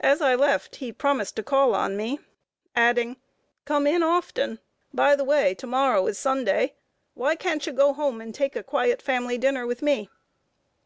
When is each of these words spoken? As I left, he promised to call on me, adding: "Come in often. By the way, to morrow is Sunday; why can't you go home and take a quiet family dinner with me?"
As 0.00 0.22
I 0.22 0.34
left, 0.34 0.76
he 0.76 0.92
promised 0.94 1.36
to 1.36 1.42
call 1.42 1.74
on 1.74 1.94
me, 1.94 2.18
adding: 2.74 3.18
"Come 3.66 3.86
in 3.86 4.02
often. 4.02 4.60
By 4.94 5.14
the 5.14 5.24
way, 5.24 5.54
to 5.56 5.66
morrow 5.66 6.06
is 6.06 6.18
Sunday; 6.18 6.72
why 7.12 7.36
can't 7.36 7.66
you 7.66 7.74
go 7.74 7.92
home 7.92 8.22
and 8.22 8.34
take 8.34 8.56
a 8.56 8.62
quiet 8.62 9.02
family 9.02 9.36
dinner 9.36 9.66
with 9.66 9.82
me?" 9.82 10.08